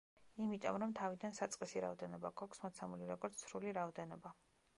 იმიტომ, 0.43 0.77
რომ 0.83 0.95
თავიდან 0.99 1.37
საწყისი 1.39 1.83
რაოდენობა 1.85 2.33
გვაქვს 2.41 2.65
მოცემული, 2.65 3.11
როგორც 3.13 3.45
სრული 3.47 3.77
რაოდენობა. 3.81 4.35